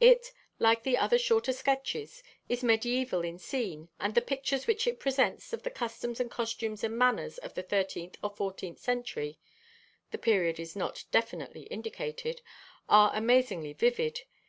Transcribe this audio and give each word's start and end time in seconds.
It, 0.00 0.32
like 0.58 0.82
the 0.82 0.96
two 1.08 1.18
shorter 1.18 1.52
sketches, 1.52 2.24
is 2.48 2.64
medieval 2.64 3.22
in 3.22 3.38
scene, 3.38 3.90
and 4.00 4.12
the 4.12 4.20
pictures 4.20 4.66
which 4.66 4.88
it 4.88 4.98
presents 4.98 5.52
of 5.52 5.62
the 5.62 5.70
customs 5.70 6.18
and 6.18 6.28
costumes 6.28 6.82
and 6.82 6.98
manners 6.98 7.38
of 7.38 7.54
the 7.54 7.62
thirteenth 7.62 8.18
or 8.20 8.30
fourteenth 8.30 8.80
century 8.80 9.38
(the 10.10 10.18
period 10.18 10.58
is 10.58 10.74
not 10.74 11.04
definitely 11.12 11.62
indicated) 11.66 12.42
are 12.88 13.12
amazingly 13.14 13.72
vivid. 13.72 14.22